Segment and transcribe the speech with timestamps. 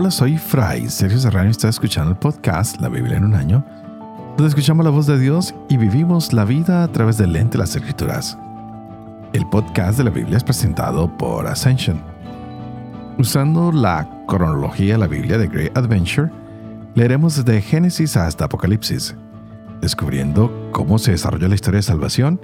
[0.00, 3.64] Hola, soy Fray Sergio Serrano y está escuchando el podcast La Biblia en un año,
[4.36, 7.64] donde escuchamos la voz de Dios y vivimos la vida a través del lente de
[7.64, 8.38] las Escrituras.
[9.32, 12.00] El podcast de la Biblia es presentado por Ascension.
[13.18, 16.30] Usando la cronología de la Biblia de Great Adventure,
[16.94, 19.16] leeremos desde Génesis hasta Apocalipsis,
[19.80, 22.40] descubriendo cómo se desarrolla la historia de salvación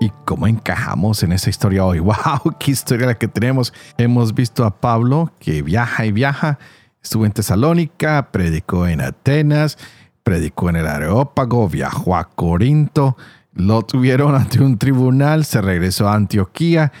[0.00, 1.98] y cómo encajamos en esa historia hoy.
[2.00, 2.58] ¡Wow!
[2.60, 3.72] ¡Qué historia la que tenemos!
[3.98, 6.60] Hemos visto a Pablo que viaja y viaja.
[7.02, 9.76] Estuvo en Tesalónica, predicó en Atenas,
[10.22, 13.16] predicó en el Areópago, viajó a Corinto,
[13.52, 16.92] lo tuvieron ante un tribunal, se regresó a Antioquía,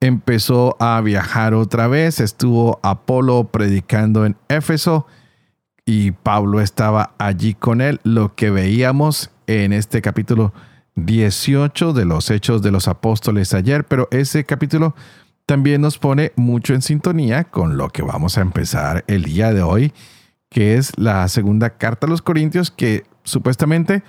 [0.00, 5.06] empezó a viajar otra vez, estuvo Apolo predicando en Éfeso
[5.84, 8.00] y Pablo estaba allí con él.
[8.04, 10.52] Lo que veíamos en este capítulo
[10.96, 14.94] 18 de los Hechos de los Apóstoles ayer, pero ese capítulo
[15.48, 19.62] también nos pone mucho en sintonía con lo que vamos a empezar el día de
[19.62, 19.94] hoy,
[20.50, 24.02] que es la segunda carta a los Corintios, que supuestamente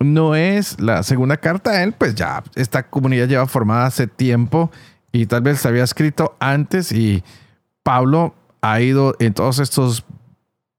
[0.00, 4.72] no es la segunda carta a él, pues ya esta comunidad lleva formada hace tiempo
[5.12, 7.22] y tal vez se había escrito antes y
[7.84, 10.04] Pablo ha ido en todos estos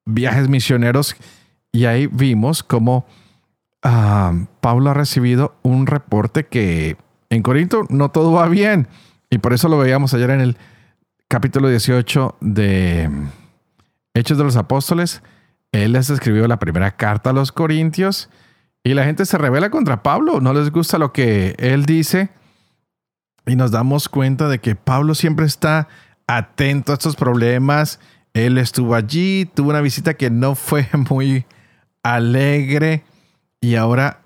[0.06, 1.16] viajes misioneros
[1.72, 3.06] y ahí vimos cómo
[3.80, 6.98] Pablo ha recibido un reporte que
[7.30, 8.90] en Corinto no todo va bien.
[9.32, 10.58] Y por eso lo veíamos ayer en el
[11.30, 13.10] capítulo 18 de
[14.14, 15.24] Hechos de los Apóstoles.
[15.72, 18.30] Él les escribió la primera carta a los Corintios
[18.84, 20.42] y la gente se revela contra Pablo.
[20.42, 22.30] No les gusta lo que él dice.
[23.46, 25.88] Y nos damos cuenta de que Pablo siempre está
[26.28, 28.02] atento a estos problemas.
[28.34, 31.46] Él estuvo allí, tuvo una visita que no fue muy
[32.04, 33.06] alegre
[33.62, 34.24] y ahora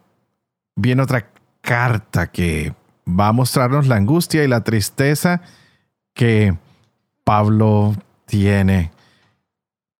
[0.76, 1.30] viene otra
[1.62, 2.74] carta que
[3.08, 5.42] va a mostrarnos la angustia y la tristeza
[6.14, 6.58] que
[7.24, 8.92] Pablo tiene.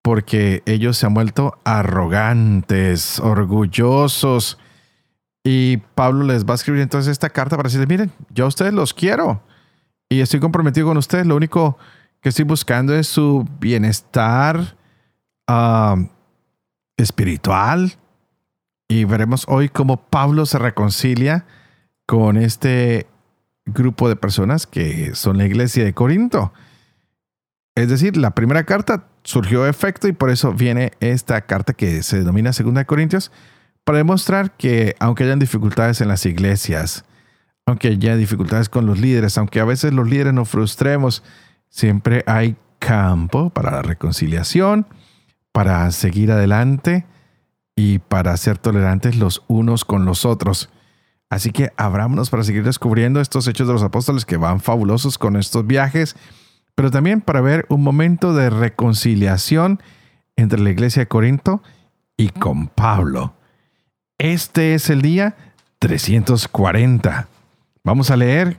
[0.02, 4.58] Porque ellos se han vuelto arrogantes, orgullosos.
[5.42, 8.72] Y Pablo les va a escribir entonces esta carta para decirles, miren, yo a ustedes
[8.72, 9.42] los quiero.
[10.08, 11.26] Y estoy comprometido con ustedes.
[11.26, 11.78] Lo único
[12.20, 14.76] que estoy buscando es su bienestar
[15.46, 15.96] ah,
[16.96, 17.96] espiritual,
[18.88, 21.44] y veremos hoy cómo Pablo se reconcilia
[22.06, 23.06] con este
[23.66, 26.52] grupo de personas que son la iglesia de Corinto.
[27.74, 32.18] Es decir, la primera carta surgió efecto y por eso viene esta carta que se
[32.20, 33.32] denomina Segunda de Corintios
[33.84, 37.04] para demostrar que aunque hayan dificultades en las iglesias,
[37.66, 41.22] aunque haya dificultades con los líderes, aunque a veces los líderes nos frustremos,
[41.68, 44.86] siempre hay campo para la reconciliación,
[45.52, 47.04] para seguir adelante
[47.74, 50.70] y para ser tolerantes los unos con los otros.
[51.28, 55.36] Así que abrámonos para seguir descubriendo estos hechos de los apóstoles que van fabulosos con
[55.36, 56.16] estos viajes,
[56.74, 59.80] pero también para ver un momento de reconciliación
[60.36, 61.62] entre la iglesia de Corinto
[62.16, 63.34] y con Pablo.
[64.18, 65.36] Este es el día
[65.80, 67.28] 340.
[67.82, 68.58] Vamos a leer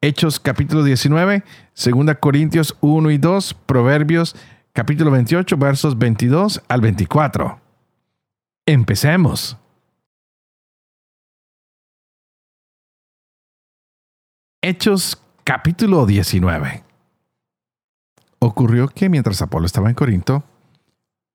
[0.00, 1.42] Hechos capítulo 19,
[1.74, 4.36] 2 Corintios 1 y 2, Proverbios
[4.72, 7.60] capítulo 28, versos 22 al 24.
[8.64, 9.56] Empecemos.
[14.60, 16.82] Hechos capítulo 19.
[18.40, 20.42] Ocurrió que mientras Apolo estaba en Corinto,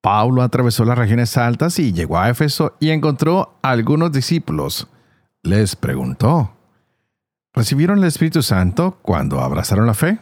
[0.02, 4.90] Pablo atravesó las regiones altas y llegó a Éfeso y encontró a algunos discípulos.
[5.42, 6.54] Les preguntó,
[7.54, 10.20] ¿recibieron el Espíritu Santo cuando abrazaron la fe?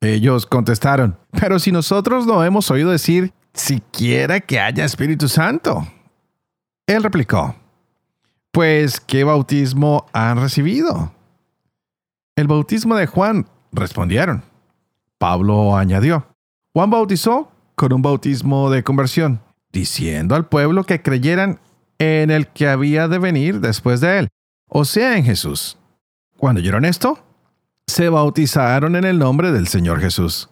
[0.00, 5.86] Ellos contestaron, pero si nosotros no hemos oído decir siquiera que haya Espíritu Santo.
[6.86, 7.56] Él replicó,
[8.50, 11.12] Pues, ¿qué bautismo han recibido?
[12.34, 14.42] El bautismo de Juan, respondieron.
[15.18, 16.26] Pablo añadió,
[16.72, 21.60] Juan bautizó con un bautismo de conversión, diciendo al pueblo que creyeran
[21.98, 24.28] en el que había de venir después de él,
[24.68, 25.76] o sea, en Jesús.
[26.38, 27.18] Cuando oyeron esto,
[27.86, 30.48] se bautizaron en el nombre del Señor Jesús.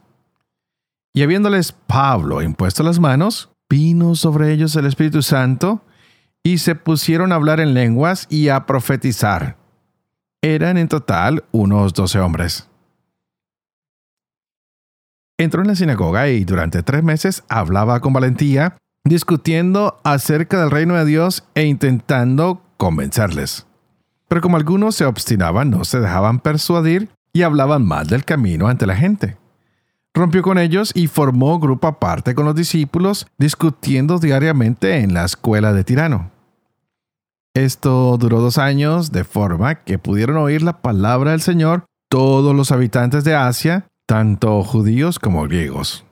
[1.15, 5.83] Y habiéndoles Pablo impuesto las manos, vino sobre ellos el Espíritu Santo,
[6.43, 9.60] y se pusieron a hablar en lenguas y a profetizar.
[10.43, 12.67] Eran en total unos doce hombres.
[15.39, 20.95] Entró en la sinagoga y durante tres meses hablaba con valentía, discutiendo acerca del reino
[20.95, 23.67] de Dios e intentando convencerles.
[24.29, 28.87] Pero como algunos se obstinaban, no se dejaban persuadir y hablaban mal del camino ante
[28.87, 29.37] la gente.
[30.15, 35.75] Rompió con ellos y formó grupo aparte con los discípulos, discutiendo diariamente en la escuela
[35.75, 36.31] de Tirano.
[37.55, 42.70] Esto duró dos años, de forma que pudieron oír la palabra del Señor todos los
[42.70, 46.05] habitantes de Asia, tanto judíos como griegos.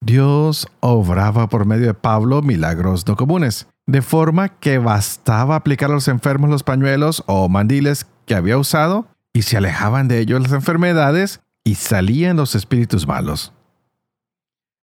[0.00, 5.94] Dios obraba por medio de Pablo milagros no comunes, de forma que bastaba aplicar a
[5.94, 10.52] los enfermos los pañuelos o mandiles que había usado y se alejaban de ellos las
[10.52, 13.52] enfermedades y salían los espíritus malos.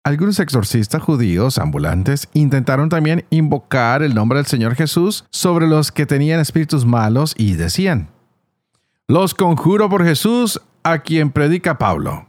[0.06, 6.04] Algunos exorcistas judíos ambulantes intentaron también invocar el nombre del Señor Jesús sobre los que
[6.04, 8.10] tenían espíritus malos y decían,
[9.08, 12.28] Los conjuro por Jesús a quien predica Pablo.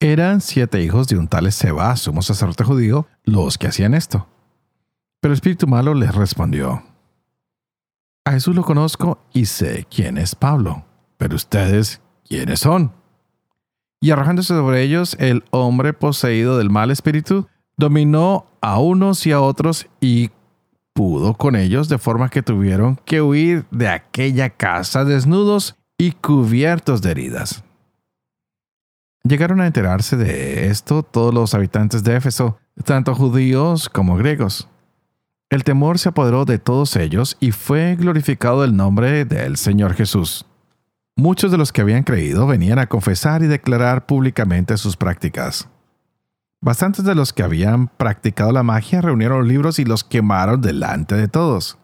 [0.00, 4.26] Eran siete hijos de un tal Seba, sumo sacerdote judío, los que hacían esto.
[5.20, 6.82] Pero el espíritu malo les respondió,
[8.24, 10.86] A Jesús lo conozco y sé quién es Pablo,
[11.18, 13.01] pero ustedes, ¿quiénes son?
[14.02, 17.46] Y arrojándose sobre ellos, el hombre poseído del mal espíritu
[17.76, 20.30] dominó a unos y a otros y
[20.92, 27.00] pudo con ellos de forma que tuvieron que huir de aquella casa desnudos y cubiertos
[27.00, 27.62] de heridas.
[29.22, 34.68] Llegaron a enterarse de esto todos los habitantes de Éfeso, tanto judíos como griegos.
[35.48, 40.44] El temor se apoderó de todos ellos y fue glorificado el nombre del Señor Jesús.
[41.16, 45.68] Muchos de los que habían creído venían a confesar y declarar públicamente sus prácticas.
[46.60, 51.14] Bastantes de los que habían practicado la magia reunieron los libros y los quemaron delante
[51.14, 51.78] de todos.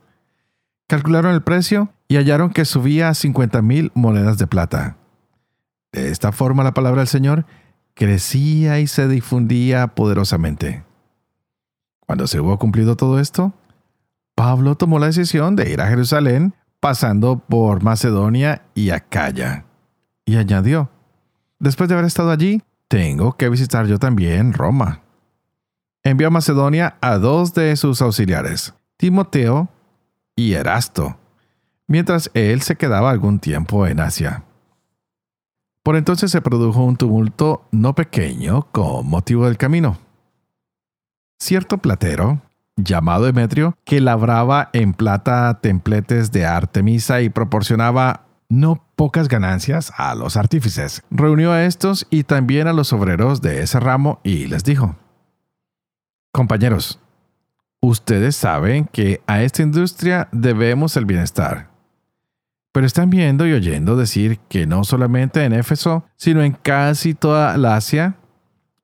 [0.87, 4.97] Calcularon el precio y hallaron que subía a 50 mil monedas de plata.
[5.93, 7.45] De esta forma la palabra del Señor
[7.95, 10.85] crecía y se difundía poderosamente.
[12.07, 13.53] Cuando se hubo cumplido todo esto,
[14.35, 19.65] Pablo tomó la decisión de ir a Jerusalén pasando por Macedonia y Acaya.
[20.25, 20.91] Y añadió,
[21.59, 25.03] después de haber estado allí, tengo que visitar yo también Roma.
[26.03, 29.69] Envió a Macedonia a dos de sus auxiliares, Timoteo
[30.37, 31.19] y Erasto,
[31.87, 34.45] mientras él se quedaba algún tiempo en Asia.
[35.83, 39.99] Por entonces se produjo un tumulto no pequeño con motivo del camino.
[41.39, 42.43] Cierto platero,
[42.79, 50.15] llamado Demetrio, que labraba en plata templetes de Artemisa y proporcionaba no pocas ganancias a
[50.15, 51.03] los artífices.
[51.11, 54.97] Reunió a estos y también a los obreros de ese ramo y les dijo,
[56.33, 56.99] Compañeros,
[57.81, 61.69] ustedes saben que a esta industria debemos el bienestar
[62.79, 67.57] pero están viendo y oyendo decir que no solamente en Éfeso, sino en casi toda
[67.57, 68.15] la Asia,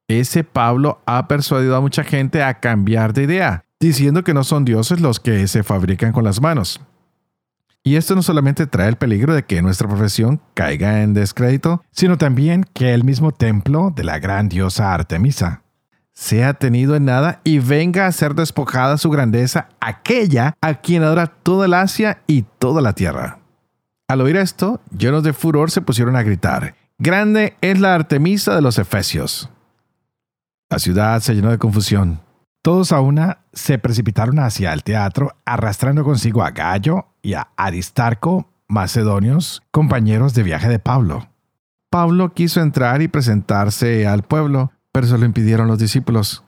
[0.08, 4.64] ese Pablo ha persuadido a mucha gente a cambiar de idea, diciendo que no son
[4.64, 6.80] dioses los que se fabrican con las manos.
[7.82, 12.16] Y esto no solamente trae el peligro de que nuestra profesión caiga en descrédito, sino
[12.16, 15.62] también que el mismo templo de la gran diosa Artemisa
[16.14, 21.26] sea tenido en nada y venga a ser despojada su grandeza aquella a quien adora
[21.26, 23.40] toda el Asia y toda la tierra.
[24.08, 28.62] Al oír esto, llenos de furor se pusieron a gritar, Grande es la Artemisa de
[28.62, 29.50] los Efesios.
[30.70, 32.20] La ciudad se llenó de confusión.
[32.64, 38.48] Todos a una se precipitaron hacia el teatro, arrastrando consigo a Gallo y a Aristarco,
[38.68, 41.28] macedonios, compañeros de viaje de Pablo.
[41.90, 46.42] Pablo quiso entrar y presentarse al pueblo, pero se lo impidieron los discípulos.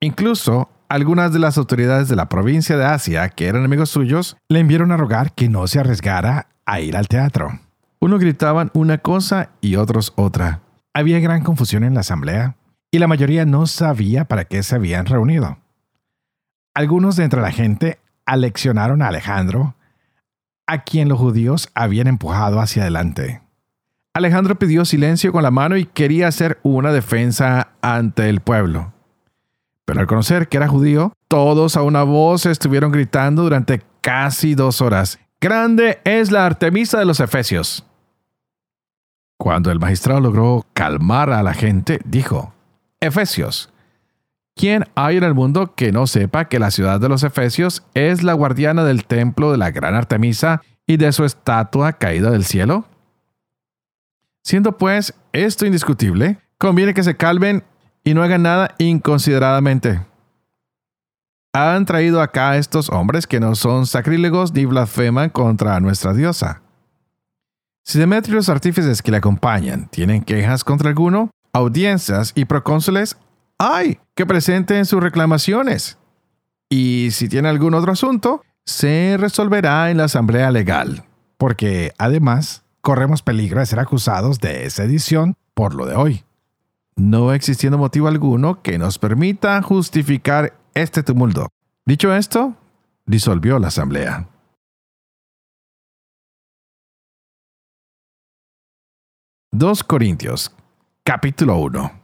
[0.00, 4.60] Incluso algunas de las autoridades de la provincia de Asia, que eran amigos suyos, le
[4.60, 7.58] enviaron a rogar que no se arriesgara a ir al teatro.
[8.00, 10.60] Unos gritaban una cosa y otros otra.
[10.92, 12.54] Había gran confusión en la asamblea
[12.94, 15.58] y la mayoría no sabía para qué se habían reunido.
[16.74, 19.74] Algunos de entre la gente aleccionaron a Alejandro,
[20.68, 23.42] a quien los judíos habían empujado hacia adelante.
[24.14, 28.92] Alejandro pidió silencio con la mano y quería hacer una defensa ante el pueblo.
[29.86, 34.80] Pero al conocer que era judío, todos a una voz estuvieron gritando durante casi dos
[34.80, 37.84] horas, Grande es la Artemisa de los Efesios.
[39.36, 42.53] Cuando el magistrado logró calmar a la gente, dijo,
[43.04, 43.72] Efesios,
[44.54, 48.22] ¿quién hay en el mundo que no sepa que la ciudad de los Efesios es
[48.22, 52.86] la guardiana del templo de la gran Artemisa y de su estatua caída del cielo?
[54.42, 57.64] Siendo pues esto indiscutible, conviene que se calmen
[58.04, 60.00] y no hagan nada inconsideradamente
[61.54, 66.62] han traído acá a estos hombres que no son sacrílegos ni blasfeman contra nuestra diosa.
[67.84, 73.16] Si Demetrio y los artífices que le acompañan tienen quejas contra alguno, audiencias y procónsules,
[73.58, 73.98] ¡ay!
[74.14, 75.96] que presenten sus reclamaciones.
[76.68, 81.04] Y si tiene algún otro asunto, se resolverá en la asamblea legal,
[81.38, 86.24] porque además corremos peligro de ser acusados de sedición por lo de hoy,
[86.96, 91.48] no existiendo motivo alguno que nos permita justificar este tumulto.
[91.86, 92.54] Dicho esto,
[93.06, 94.28] disolvió la asamblea.
[99.52, 100.52] 2 Corintios,
[101.06, 102.00] capítulo 1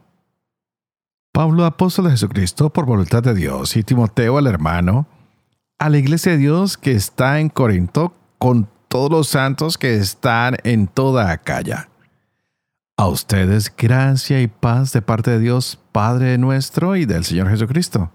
[1.33, 5.07] Pablo, apóstol de Jesucristo, por voluntad de Dios, y Timoteo, el hermano,
[5.79, 10.57] a la iglesia de Dios que está en Corinto, con todos los santos que están
[10.63, 11.89] en toda Acaya.
[12.95, 18.11] A ustedes gracia y paz de parte de Dios, Padre nuestro y del Señor Jesucristo.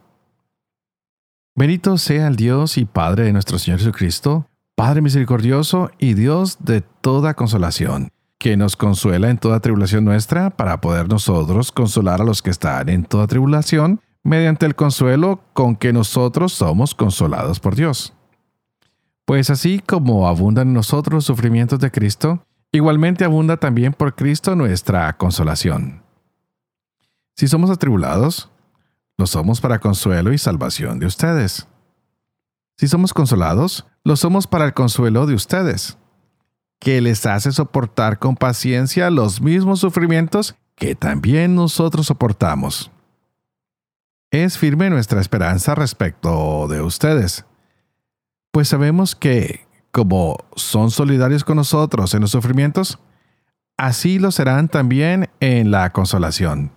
[1.57, 6.83] Bendito sea el Dios y Padre de nuestro Señor Jesucristo, Padre misericordioso y Dios de
[6.83, 8.13] toda consolación
[8.47, 12.89] que nos consuela en toda tribulación nuestra, para poder nosotros consolar a los que están
[12.89, 18.13] en toda tribulación, mediante el consuelo con que nosotros somos consolados por Dios.
[19.25, 24.55] Pues así como abundan en nosotros los sufrimientos de Cristo, igualmente abunda también por Cristo
[24.55, 26.05] nuestra consolación.
[27.35, 28.49] Si somos atribulados,
[29.19, 31.67] lo somos para consuelo y salvación de ustedes.
[32.77, 35.99] Si somos consolados, lo somos para el consuelo de ustedes
[36.79, 42.91] que les hace soportar con paciencia los mismos sufrimientos que también nosotros soportamos.
[44.31, 47.47] Es firme nuestra esperanza respecto de ustedes,
[48.57, 52.99] pues sabemos que, como son solidarios con nosotros en los sufrimientos,
[53.77, 56.73] así lo serán también en la consolación.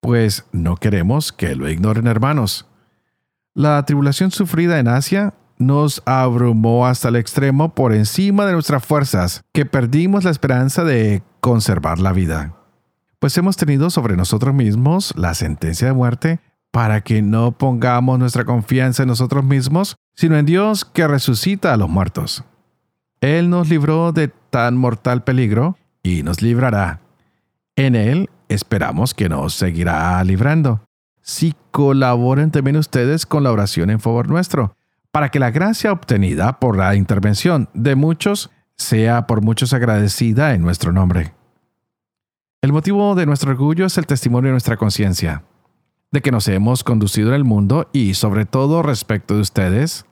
[0.00, 2.66] Pues no queremos que lo ignoren hermanos.
[3.54, 5.34] La tribulación sufrida en Asia
[5.66, 11.22] nos abrumó hasta el extremo por encima de nuestras fuerzas, que perdimos la esperanza de
[11.40, 12.54] conservar la vida.
[13.18, 16.40] Pues hemos tenido sobre nosotros mismos la sentencia de muerte
[16.72, 21.76] para que no pongamos nuestra confianza en nosotros mismos, sino en Dios que resucita a
[21.76, 22.44] los muertos.
[23.20, 27.00] Él nos libró de tan mortal peligro y nos librará.
[27.76, 30.82] En Él esperamos que nos seguirá librando.
[31.20, 34.74] Si colaboren también ustedes con la oración en favor nuestro,
[35.12, 40.62] para que la gracia obtenida por la intervención de muchos sea por muchos agradecida en
[40.62, 41.34] nuestro nombre.
[42.62, 45.44] El motivo de nuestro orgullo es el testimonio de nuestra conciencia,
[46.10, 50.06] de que nos hemos conducido en el mundo y sobre todo respecto de ustedes,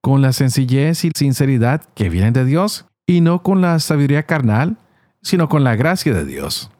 [0.00, 4.78] con la sencillez y sinceridad que vienen de Dios y no con la sabiduría carnal,
[5.20, 6.70] sino con la gracia de Dios.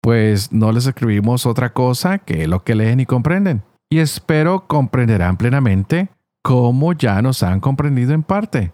[0.00, 5.36] Pues no les escribimos otra cosa que lo que leen y comprenden, y espero comprenderán
[5.36, 6.08] plenamente
[6.44, 8.70] como ya nos han comprendido en parte,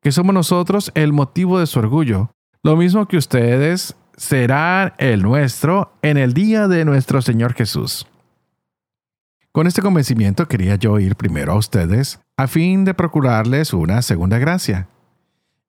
[0.00, 2.30] que somos nosotros el motivo de su orgullo,
[2.62, 8.06] lo mismo que ustedes serán el nuestro en el día de nuestro Señor Jesús.
[9.52, 14.38] Con este convencimiento quería yo ir primero a ustedes a fin de procurarles una segunda
[14.38, 14.88] gracia,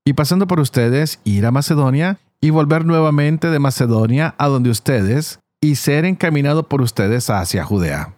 [0.05, 5.39] y pasando por ustedes ir a Macedonia y volver nuevamente de Macedonia a donde ustedes
[5.59, 8.13] y ser encaminado por ustedes hacia Judea.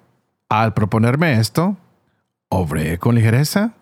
[0.50, 1.78] Al proponerme esto,
[2.50, 3.74] ¿Obré con ligereza?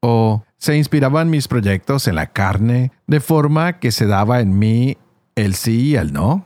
[0.00, 4.96] ¿O se inspiraban mis proyectos en la carne de forma que se daba en mí
[5.34, 6.44] el sí y el no?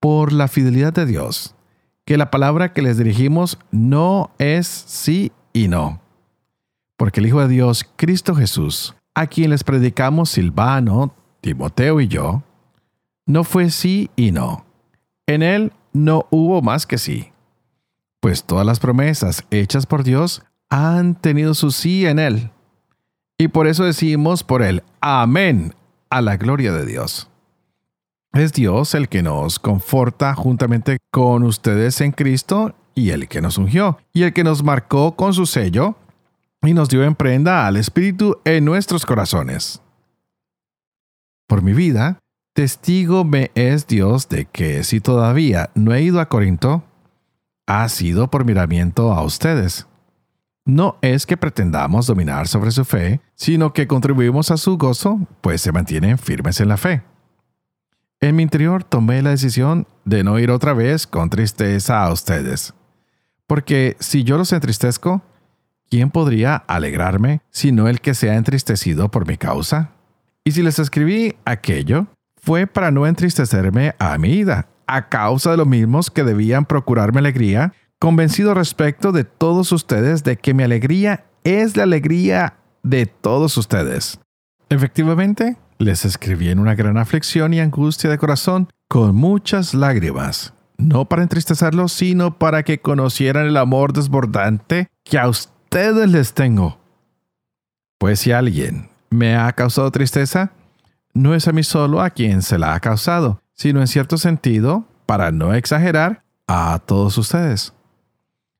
[0.00, 1.54] Por la fidelidad de Dios,
[2.04, 6.00] que la palabra que les dirigimos no es sí y no.
[6.98, 12.42] Porque el Hijo de Dios, Cristo Jesús, a quien les predicamos Silvano, Timoteo y yo,
[13.24, 14.66] no fue sí y no.
[15.26, 17.31] En él no hubo más que sí
[18.22, 22.52] pues todas las promesas hechas por Dios han tenido su sí en Él.
[23.36, 25.74] Y por eso decimos por Él, amén,
[26.08, 27.28] a la gloria de Dios.
[28.32, 33.58] Es Dios el que nos conforta juntamente con ustedes en Cristo y el que nos
[33.58, 35.96] ungió, y el que nos marcó con su sello
[36.62, 39.82] y nos dio en prenda al Espíritu en nuestros corazones.
[41.48, 42.20] Por mi vida,
[42.54, 46.84] testigo me es Dios de que si todavía no he ido a Corinto,
[47.66, 49.86] ha sido por miramiento a ustedes.
[50.64, 55.60] No es que pretendamos dominar sobre su fe, sino que contribuimos a su gozo, pues
[55.60, 57.02] se mantienen firmes en la fe.
[58.20, 62.74] En mi interior tomé la decisión de no ir otra vez con tristeza a ustedes,
[63.48, 65.22] porque si yo los entristezco,
[65.90, 69.90] ¿quién podría alegrarme sino el que se ha entristecido por mi causa?
[70.44, 75.56] Y si les escribí aquello, fue para no entristecerme a mi ida, a causa de
[75.56, 81.24] los mismos que debían procurarme alegría, convencido respecto de todos ustedes de que mi alegría
[81.44, 84.18] es la alegría de todos ustedes.
[84.68, 91.06] Efectivamente, les escribí en una gran aflicción y angustia de corazón, con muchas lágrimas, no
[91.06, 96.78] para entristecerlos, sino para que conocieran el amor desbordante que a ustedes les tengo.
[97.98, 100.52] Pues si alguien me ha causado tristeza,
[101.14, 104.88] no es a mí solo a quien se la ha causado, sino en cierto sentido,
[105.06, 107.72] para no exagerar, a todos ustedes.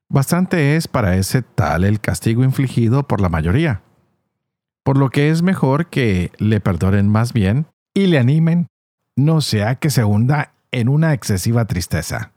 [0.07, 3.81] Bastante es para ese tal el castigo infligido por la mayoría,
[4.81, 8.67] por lo que es mejor que le perdonen más bien y le animen,
[9.17, 12.31] no sea que se hunda en una excesiva tristeza.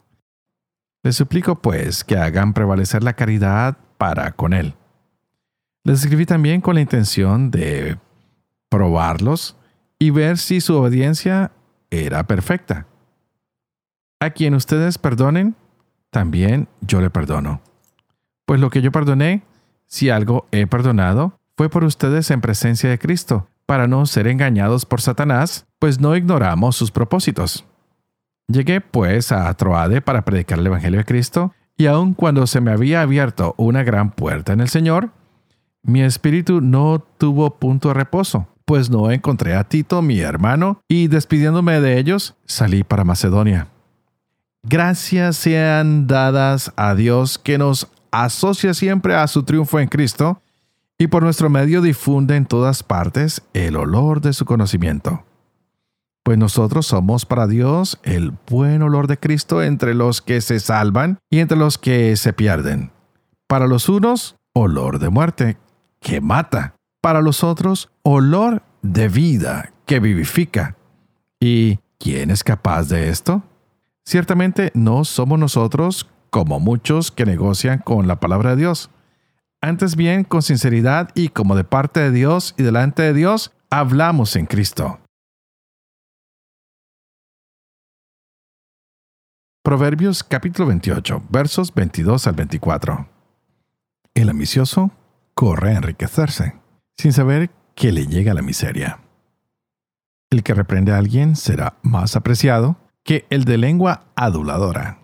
[1.05, 4.75] Les suplico pues que hagan prevalecer la caridad para con él.
[5.85, 7.97] Les escribí también con la intención de
[8.69, 9.57] probarlos
[10.01, 11.53] y ver si su obediencia
[11.91, 12.87] era perfecta.
[14.21, 15.57] A quien ustedes perdonen,
[16.11, 17.61] también yo le perdono.
[18.47, 19.43] Pues lo que yo perdoné,
[19.87, 24.87] si algo he perdonado, fue por ustedes en presencia de Cristo, para no ser engañados
[24.87, 27.67] por Satanás, pues no ignoramos sus propósitos.
[28.49, 32.71] Llegué pues a Troade para predicar el Evangelio de Cristo, y aun cuando se me
[32.71, 35.11] había abierto una gran puerta en el Señor,
[35.83, 41.07] mi espíritu no tuvo punto de reposo, pues no encontré a Tito, mi hermano, y
[41.07, 43.69] despidiéndome de ellos, salí para Macedonia.
[44.65, 50.43] Gracias sean dadas a Dios que nos asocia siempre a su triunfo en Cristo
[50.99, 55.25] y por nuestro medio difunde en todas partes el olor de su conocimiento.
[56.25, 61.19] Pues nosotros somos para Dios el buen olor de Cristo entre los que se salvan
[61.31, 62.91] y entre los que se pierden.
[63.47, 65.57] Para los unos, olor de muerte,
[66.01, 66.76] que mata.
[67.07, 70.77] Para los otros, olor de vida, que vivifica.
[71.39, 73.45] ¿Y quién es capaz de esto?
[74.05, 78.91] Ciertamente no somos nosotros como muchos que negocian con la palabra de Dios.
[79.61, 84.35] Antes bien, con sinceridad y como de parte de Dios y delante de Dios, hablamos
[84.35, 84.99] en Cristo.
[89.63, 93.09] Proverbios capítulo 28, versos 22 al 24.
[94.13, 94.91] El ambicioso
[95.35, 96.66] corre a enriquecerse,
[96.97, 99.01] sin saber que le llega la miseria.
[100.31, 104.99] El que reprende a alguien será más apreciado que el de lengua aduladora.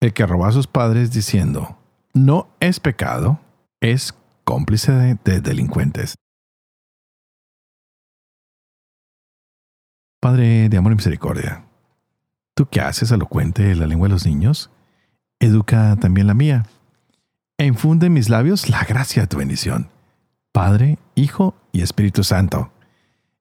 [0.00, 1.78] El que roba a sus padres diciendo,
[2.14, 3.40] no es pecado,
[3.80, 4.14] es
[4.44, 6.14] cómplice de, de delincuentes.
[10.20, 11.68] Padre de amor y misericordia,
[12.58, 14.72] Tú que haces elocuente la lengua de los niños,
[15.38, 16.66] educa también la mía,
[17.56, 19.90] e infunde en mis labios la gracia de tu bendición,
[20.52, 22.70] Padre, Hijo y Espíritu Santo.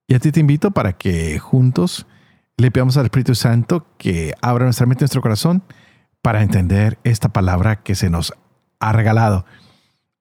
[0.08, 2.06] Y a ti te invito para que juntos
[2.58, 5.64] le pidamos al Espíritu Santo que abra nuestra mente y nuestro corazón
[6.22, 8.34] para entender esta palabra que se nos
[8.80, 9.46] ha regalado.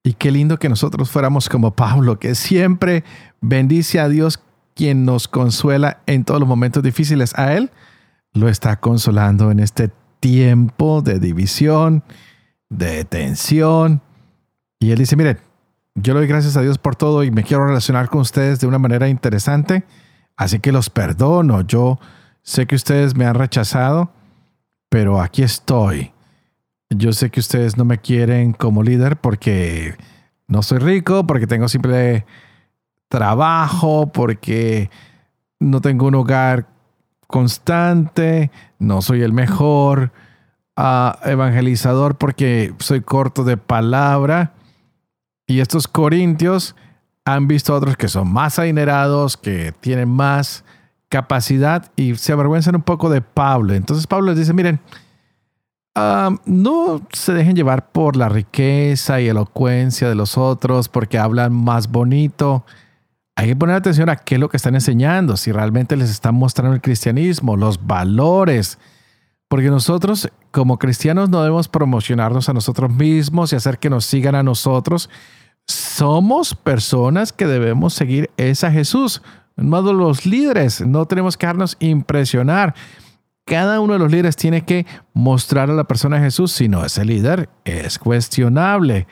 [0.03, 3.03] Y qué lindo que nosotros fuéramos como Pablo, que siempre
[3.41, 4.39] bendice a Dios
[4.73, 7.37] quien nos consuela en todos los momentos difíciles.
[7.37, 7.71] A Él
[8.33, 12.03] lo está consolando en este tiempo de división,
[12.69, 14.01] de tensión.
[14.79, 15.39] Y él dice, miren,
[15.99, 18.67] yo le doy gracias a Dios por todo y me quiero relacionar con ustedes de
[18.67, 19.83] una manera interesante,
[20.35, 21.61] así que los perdono.
[21.61, 21.99] Yo
[22.43, 24.11] sé que ustedes me han rechazado,
[24.89, 26.13] pero aquí estoy.
[26.91, 29.95] Yo sé que ustedes no me quieren como líder porque
[30.47, 32.27] no soy rico, porque tengo simple
[33.09, 34.91] trabajo, porque
[35.59, 36.67] no tengo un hogar
[37.25, 40.11] constante, no soy el mejor
[40.75, 44.53] ah, evangelizador porque soy corto de palabra.
[45.47, 46.75] Y estos corintios
[47.25, 50.63] han visto a otros que son más adinerados, que tienen más
[51.09, 53.73] capacidad y se avergüenzan un poco de Pablo.
[53.73, 54.79] Entonces Pablo les dice, miren,
[55.95, 61.53] ah, no se dejen llevar por la riqueza y elocuencia de los otros porque hablan
[61.53, 62.65] más bonito
[63.37, 66.33] hay que poner atención a qué es lo que están enseñando, si realmente les están
[66.33, 68.79] mostrando el cristianismo, los valores.
[69.47, 74.33] Porque nosotros como cristianos no debemos promocionarnos a nosotros mismos y hacer que nos sigan
[74.33, 75.07] a nosotros.
[75.67, 79.21] Somos personas que debemos seguir esa Jesús.
[79.55, 82.73] Más los líderes, no tenemos que dejarnos impresionar.
[83.45, 86.83] Cada uno de los líderes tiene que mostrar a la persona de Jesús, si no
[86.83, 89.05] ese líder es cuestionable.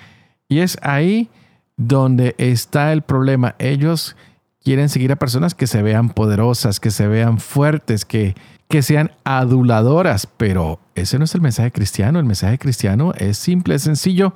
[0.49, 1.29] Y es ahí
[1.77, 3.53] donde está el problema.
[3.59, 4.15] Ellos
[4.63, 8.33] quieren seguir a personas que se vean poderosas, que se vean fuertes, que,
[8.67, 12.19] que sean aduladoras, pero ese no es el mensaje cristiano.
[12.19, 14.33] El mensaje cristiano es simple, es sencillo,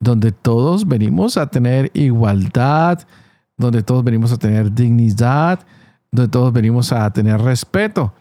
[0.00, 3.06] donde todos venimos a tener igualdad,
[3.56, 5.60] donde todos venimos a tener dignidad,
[6.10, 8.14] donde todos venimos a tener respeto.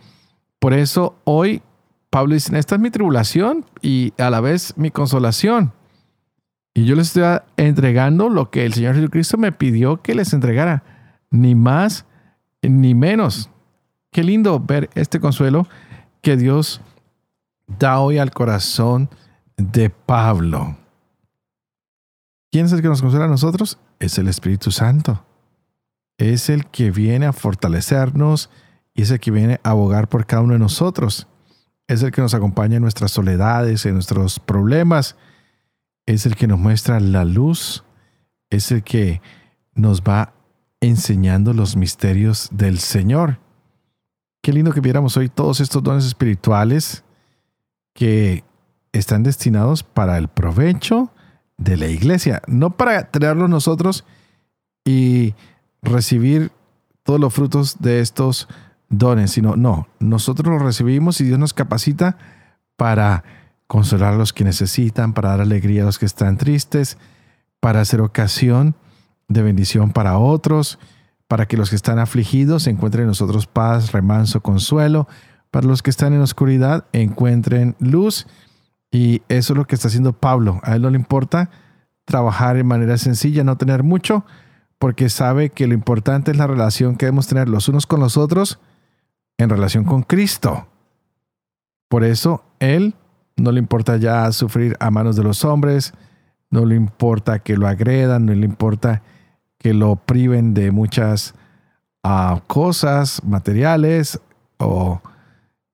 [0.59, 1.61] Por eso hoy
[2.09, 5.73] Pablo dice, esta es mi tribulación y a la vez mi consolación.
[6.73, 10.83] Y yo les estoy entregando lo que el Señor Jesucristo me pidió que les entregara,
[11.31, 12.05] ni más
[12.61, 13.49] ni menos.
[14.17, 15.67] Qué lindo ver este consuelo
[16.23, 16.81] que Dios
[17.67, 19.11] da hoy al corazón
[19.57, 20.75] de Pablo.
[22.51, 23.77] ¿Quién es el que nos consuela a nosotros?
[23.99, 25.23] Es el Espíritu Santo.
[26.17, 28.49] Es el que viene a fortalecernos
[28.95, 31.27] y es el que viene a abogar por cada uno de nosotros.
[31.87, 35.15] Es el que nos acompaña en nuestras soledades, en nuestros problemas
[36.07, 37.83] es el que nos muestra la luz,
[38.49, 39.21] es el que
[39.75, 40.33] nos va
[40.81, 43.45] enseñando los misterios del Señor.
[44.47, 47.03] Qué lindo que viéramos hoy todos estos dones espirituales
[47.93, 48.45] que
[48.93, 51.11] están destinados para el provecho
[51.57, 54.05] de la iglesia, no para tenerlos nosotros
[54.85, 55.35] y
[55.81, 56.53] recibir
[57.03, 58.47] todos los frutos de estos
[58.87, 62.17] dones, sino no, nosotros los recibimos y Dios nos capacita
[62.77, 63.25] para
[63.67, 66.97] consolar a los que necesitan, para dar alegría a los que están tristes,
[67.59, 68.75] para hacer ocasión
[69.27, 70.79] de bendición para otros,
[71.27, 75.07] para que los que están afligidos encuentren en nosotros paz, remanso, consuelo,
[75.51, 78.27] para los que están en oscuridad encuentren luz.
[78.91, 80.59] Y eso es lo que está haciendo Pablo.
[80.63, 81.49] A él no le importa
[82.05, 84.25] trabajar de manera sencilla, no tener mucho,
[84.79, 88.15] porque sabe que lo importante es la relación que debemos tener los unos con los
[88.15, 88.59] otros
[89.37, 90.67] en relación con Cristo.
[91.89, 92.95] Por eso él
[93.35, 95.93] no le importa ya sufrir a manos de los hombres,
[96.49, 99.03] no le importa que lo agredan, no le importa
[99.57, 101.33] que lo priven de muchas
[102.03, 104.19] ah, cosas materiales
[104.57, 105.01] o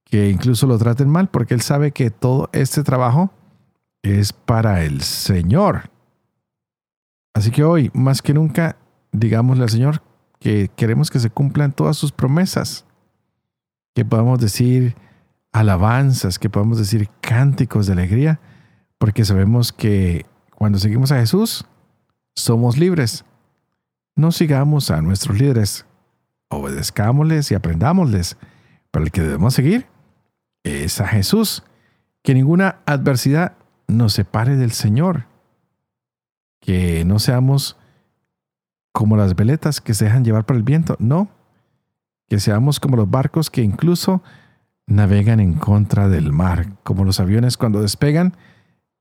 [0.06, 3.32] que incluso lo traten mal, porque él sabe que todo este trabajo
[4.04, 5.90] es para el Señor.
[7.34, 8.78] Así que hoy, más que nunca,
[9.12, 10.04] digámosle al Señor
[10.40, 12.86] que queremos que se cumplan todas sus promesas,
[13.96, 14.96] que podamos decir
[15.54, 18.40] alabanzas, que podamos decir cánticos de alegría,
[18.98, 21.66] porque sabemos que cuando seguimos a Jesús,
[22.36, 23.24] somos libres.
[24.16, 25.86] No sigamos a nuestros líderes,
[26.50, 28.38] obedezcámosles y aprendámosles,
[28.92, 29.88] pero el que debemos seguir
[30.64, 31.64] es a Jesús.
[32.22, 33.54] Que ninguna adversidad
[33.88, 35.26] nos separe del Señor.
[36.62, 37.78] Que no seamos
[38.92, 41.30] como las veletas que se dejan llevar por el viento, no.
[42.30, 44.22] Que seamos como los barcos que incluso
[44.86, 48.38] navegan en contra del mar, como los aviones cuando despegan,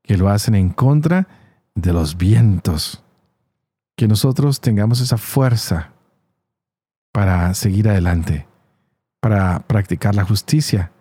[0.01, 1.27] que lo hacen en contra
[1.75, 3.02] de los vientos
[3.95, 5.91] que nosotros tengamos esa fuerza
[7.11, 8.47] para seguir adelante,
[9.19, 10.91] para practicar la justicia,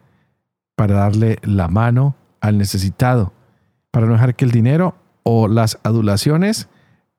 [0.77, 3.33] para darle la mano al necesitado,
[3.91, 6.69] para no dejar que el dinero o las adulaciones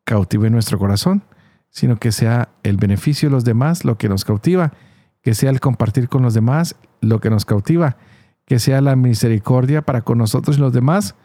[0.04, 1.24] cautiven nuestro corazón,
[1.70, 4.74] sino que sea el beneficio de los demás lo que nos cautiva,
[5.22, 7.98] que sea el compartir con los demás lo que nos cautiva,
[8.46, 11.16] que sea la misericordia para con nosotros y los demás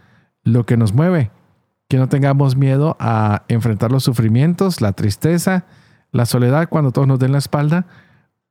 [0.42, 1.30] lo que nos mueve,
[1.88, 5.64] que no tengamos miedo a enfrentar los sufrimientos, la tristeza,
[6.12, 7.86] la soledad cuando todos nos den la espalda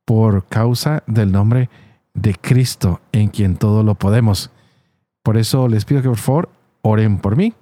[0.04, 1.70] por causa del nombre
[2.14, 4.50] de Cristo en quien todo lo podemos.
[5.22, 6.48] Por eso les pido que por favor
[6.82, 7.54] oren por mí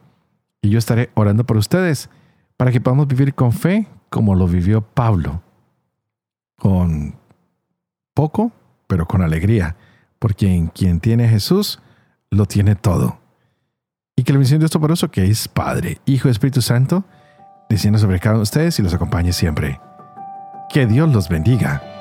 [0.62, 2.08] y yo estaré orando por ustedes
[2.56, 5.42] para que podamos vivir con fe como lo vivió Pablo,
[6.56, 7.16] con
[8.14, 8.52] poco,
[8.86, 9.76] pero con alegría,
[10.18, 11.80] porque en quien tiene Jesús,
[12.30, 13.18] lo tiene todo.
[14.16, 14.72] Y que la bendición de Dios
[15.11, 17.05] que es Padre, Hijo Espíritu Santo,
[17.68, 19.79] descienda sobre cada uno de ustedes y los acompañe siempre.
[20.72, 21.95] Que Dios los bendiga.